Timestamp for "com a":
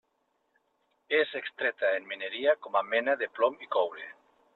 2.65-2.83